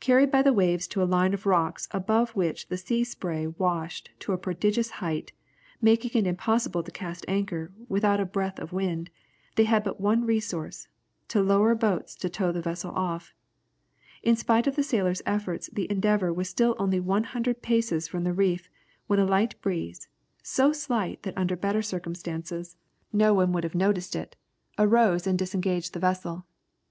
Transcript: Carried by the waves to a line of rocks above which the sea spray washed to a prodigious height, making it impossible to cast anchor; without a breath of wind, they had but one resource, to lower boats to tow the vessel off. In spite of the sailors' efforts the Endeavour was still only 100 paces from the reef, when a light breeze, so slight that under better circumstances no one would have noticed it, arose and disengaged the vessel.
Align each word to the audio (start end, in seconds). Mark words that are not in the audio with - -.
Carried 0.00 0.30
by 0.30 0.42
the 0.42 0.52
waves 0.52 0.86
to 0.86 1.02
a 1.02 1.08
line 1.08 1.32
of 1.32 1.46
rocks 1.46 1.88
above 1.90 2.32
which 2.36 2.68
the 2.68 2.76
sea 2.76 3.02
spray 3.04 3.46
washed 3.46 4.10
to 4.18 4.34
a 4.34 4.36
prodigious 4.36 4.90
height, 5.00 5.32
making 5.80 6.10
it 6.12 6.28
impossible 6.28 6.82
to 6.82 6.90
cast 6.90 7.24
anchor; 7.26 7.72
without 7.88 8.20
a 8.20 8.26
breath 8.26 8.58
of 8.58 8.74
wind, 8.74 9.08
they 9.54 9.64
had 9.64 9.82
but 9.82 9.98
one 9.98 10.26
resource, 10.26 10.88
to 11.28 11.40
lower 11.40 11.74
boats 11.74 12.14
to 12.16 12.28
tow 12.28 12.52
the 12.52 12.60
vessel 12.60 12.90
off. 12.90 13.32
In 14.22 14.36
spite 14.36 14.66
of 14.66 14.76
the 14.76 14.82
sailors' 14.82 15.22
efforts 15.24 15.70
the 15.72 15.90
Endeavour 15.90 16.34
was 16.34 16.50
still 16.50 16.76
only 16.78 17.00
100 17.00 17.62
paces 17.62 18.06
from 18.06 18.24
the 18.24 18.34
reef, 18.34 18.68
when 19.06 19.18
a 19.18 19.24
light 19.24 19.58
breeze, 19.62 20.06
so 20.42 20.70
slight 20.74 21.22
that 21.22 21.32
under 21.38 21.56
better 21.56 21.80
circumstances 21.80 22.76
no 23.10 23.32
one 23.32 23.52
would 23.52 23.64
have 23.64 23.74
noticed 23.74 24.14
it, 24.14 24.36
arose 24.78 25.26
and 25.26 25.38
disengaged 25.38 25.94
the 25.94 25.98
vessel. 25.98 26.44